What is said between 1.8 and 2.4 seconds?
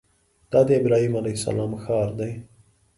ښار دی.